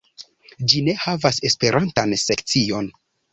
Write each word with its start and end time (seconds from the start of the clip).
Ĝi 0.71 0.79
ne 0.87 0.95
havas 1.01 1.39
esperantan 1.51 2.17
sekcion. 2.23 2.91